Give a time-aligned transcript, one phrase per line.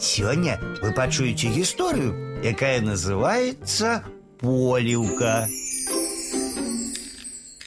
[0.00, 4.02] Сегодня вы пачуеце историю, якая называется
[4.40, 5.46] поліўка.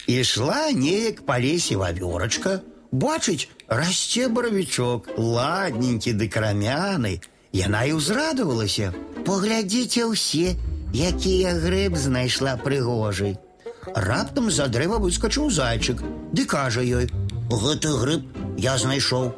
[0.07, 7.21] Ішла неяк па лесе вавёрачка, бачыць, расце баравічок, ладненькі ды крамяны.
[7.53, 8.89] Яна і ўзрадавалася.
[9.29, 10.57] Паглядзіце ўсе,
[10.89, 13.37] якія грыб знайшла прыгожай.
[13.93, 16.01] Раптам за дрэва выскочыў зайчык,
[16.33, 18.25] ды кажа ёй: « Гэты грыб
[18.57, 19.37] я знайшоў.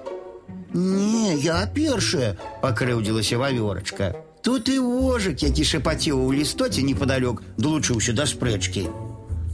[0.74, 4.14] Не, я першая, пакрыўдзілася вавёрачка.
[4.42, 8.86] Тут і вожык, які шапаціў у лістоце непадалёк, долучыўся да спрэчкі.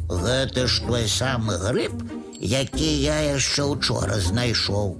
[0.09, 1.91] Гэта ж той самы грыб,
[2.41, 4.95] які я яшчэ учора знайшоў.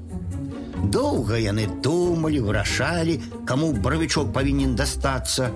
[0.91, 5.51] Доўга яны думалі, вырашалі, каму бравічок павінен дастацца.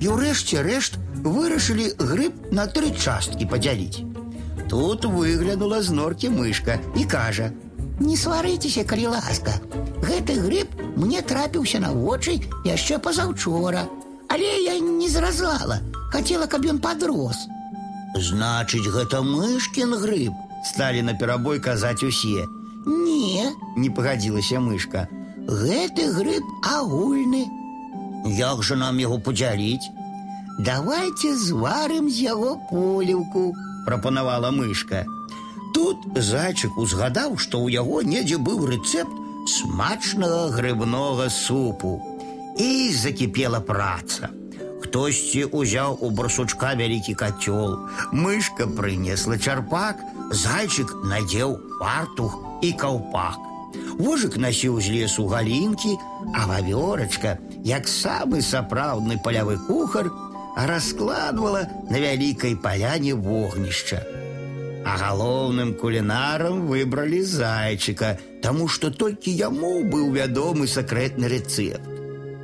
[0.00, 4.02] І ўрэшце рэшт вырашылі грыб на тры часткі падзяліць.
[4.68, 7.67] Тут выглянула з норкі мышка і кажа: «
[8.00, 9.58] Не сварыцеся, калі ласка.
[10.02, 13.86] Гэты грыб мне трапіўся на вочы яшчэ пазаўчора,
[14.28, 15.80] але я не зразала,
[16.12, 17.46] хацела, каб ён падрос.
[18.14, 20.34] Значыць, гэта мышкін грыб,
[20.64, 22.46] сталі на перабой казаць усе.
[22.86, 25.08] Не, не пагадзілася мышка.
[25.48, 27.46] Гэты грыб агульны.
[28.24, 29.90] Як жа нам яго падзяліць?
[30.58, 33.52] Давайте зварым з яго поліўку,
[33.86, 35.04] прапанавала мышка.
[35.78, 42.00] Тут зайчык узгадаў, што ў яго недзе быў рэцэпт смачнага грыбнога супу.
[42.58, 44.30] І закіпела праца.
[44.84, 47.78] Хтосьці узяў у барсучка вялікі кацёл.
[48.12, 49.98] Мышка прынесла чарпак,
[50.30, 53.40] зайчык надзеў фартух і каўпак.
[53.98, 55.98] Вожык насіў з лесу галінкі,
[56.34, 60.10] а вавёрачка, як самы сапраўдны палявы кухар,
[60.56, 64.02] раскладвала на вялікай паляне вогнішча.
[64.88, 71.90] А галоўным кулінарам выбралі зайчыка, таму што толькі яму быў вядомы сакрэтны рэцэпт.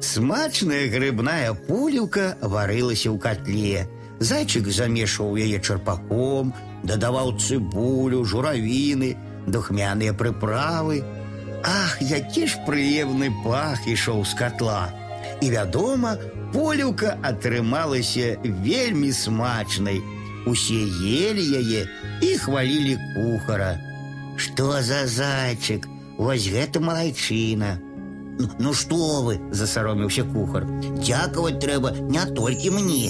[0.00, 3.84] Смачная грыбная пуліўка варылася ў котле.
[4.20, 9.16] Зайчык замешваў яе чарпаком, дадаваў цыбулю, журавіны,
[9.46, 11.04] духмяныя прыправы.
[11.62, 14.88] Ах, які ж прыемны пах ішоў з котла.
[15.44, 16.16] І вядома,
[16.52, 20.00] поліўка атрымалася вельмі смачнай.
[20.46, 21.86] Усе ели яе
[22.22, 23.76] і хвалілі кухара.
[24.36, 25.86] Што за зайчык,
[26.20, 27.78] Вось гэта малайчына.
[28.60, 30.66] Ну што вы, засароміўся кухар.
[31.00, 33.08] Дзякаваць трэба не толькі мне.